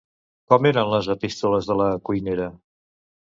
Com 0.51 0.67
eren 0.69 0.87
les 0.93 1.09
epístoles 1.15 1.69
de 1.71 1.77
la 1.81 1.89
cuinera? 2.09 2.47